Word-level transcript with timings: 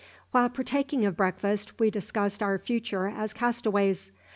"While 0.31 0.49
partaking 0.49 1.05
of 1.05 1.15
breakfast 1.15 1.79
we 1.79 1.91
discussed 1.91 2.41
our 2.41 2.57
future 2.57 3.05
as 3.07 3.33
castaways. 3.33 4.11